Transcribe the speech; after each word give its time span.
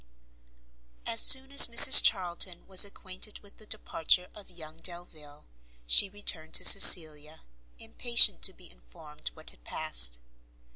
As 1.05 1.21
soon 1.21 1.51
as 1.51 1.67
Mrs 1.67 2.01
Charlton 2.01 2.65
was 2.65 2.83
acquainted 2.83 3.37
with 3.43 3.57
the 3.57 3.67
departure 3.67 4.31
of 4.33 4.49
young 4.49 4.79
Delvile, 4.79 5.45
she 5.85 6.09
returned 6.09 6.55
to 6.55 6.65
Cecilia, 6.65 7.43
impatient 7.77 8.41
to 8.45 8.53
be 8.53 8.71
informed 8.71 9.29
what 9.35 9.51
had 9.51 9.63
passed. 9.63 10.17